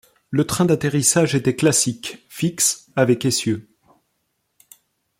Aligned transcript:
Le 0.31 0.47
train 0.47 0.65
d’atterrissage 0.65 1.35
était 1.35 1.55
classique, 1.55 2.25
fixe 2.27 2.87
avec 2.95 3.23
essieu. 3.23 3.69